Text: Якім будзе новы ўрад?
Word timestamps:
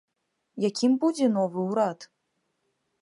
Якім 0.69 0.95
будзе 1.03 1.27
новы 1.37 1.59
ўрад? 1.69 1.99